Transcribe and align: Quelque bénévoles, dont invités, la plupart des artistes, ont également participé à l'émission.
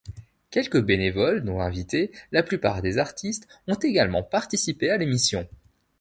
Quelque 0.49 0.79
bénévoles, 0.79 1.43
dont 1.45 1.61
invités, 1.61 2.11
la 2.31 2.41
plupart 2.41 2.81
des 2.81 2.97
artistes, 2.97 3.47
ont 3.67 3.75
également 3.75 4.23
participé 4.23 4.89
à 4.89 4.97
l'émission. 4.97 5.47